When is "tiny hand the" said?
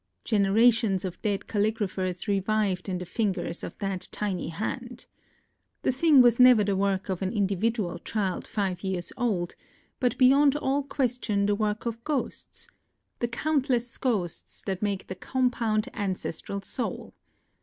4.11-5.91